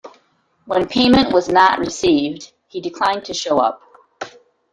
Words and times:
When 0.65 0.87
payment 0.87 1.31
was 1.31 1.47
not 1.47 1.77
received, 1.77 2.53
he 2.65 2.81
declined 2.81 3.23
to 3.25 3.35
show 3.35 3.59
up. 3.59 3.83